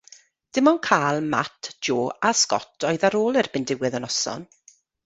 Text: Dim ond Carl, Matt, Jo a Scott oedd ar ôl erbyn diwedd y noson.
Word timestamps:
Dim 0.57 0.69
ond 0.71 0.79
Carl, 0.87 1.19
Matt, 1.35 1.71
Jo 1.89 1.99
a 2.31 2.33
Scott 2.41 2.89
oedd 2.93 3.07
ar 3.11 3.21
ôl 3.23 3.39
erbyn 3.45 3.71
diwedd 3.73 4.01
y 4.01 4.05
noson. 4.09 4.53